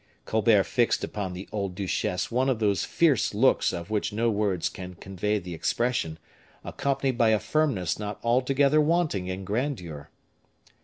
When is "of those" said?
2.49-2.85